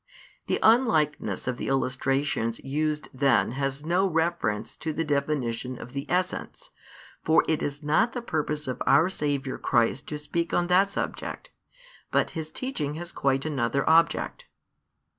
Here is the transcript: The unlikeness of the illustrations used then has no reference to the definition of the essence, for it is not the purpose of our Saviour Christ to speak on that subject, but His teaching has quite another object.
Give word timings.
The 0.47 0.57
unlikeness 0.63 1.45
of 1.47 1.57
the 1.57 1.67
illustrations 1.67 2.57
used 2.61 3.09
then 3.13 3.51
has 3.51 3.85
no 3.85 4.07
reference 4.07 4.75
to 4.77 4.91
the 4.91 5.03
definition 5.03 5.77
of 5.79 5.93
the 5.93 6.09
essence, 6.09 6.71
for 7.23 7.45
it 7.47 7.61
is 7.61 7.83
not 7.83 8.13
the 8.13 8.23
purpose 8.23 8.67
of 8.67 8.81
our 8.87 9.11
Saviour 9.11 9.59
Christ 9.59 10.07
to 10.07 10.17
speak 10.17 10.55
on 10.55 10.65
that 10.73 10.89
subject, 10.89 11.51
but 12.09 12.31
His 12.31 12.51
teaching 12.51 12.95
has 12.95 13.11
quite 13.11 13.45
another 13.45 13.87
object. 13.87 14.47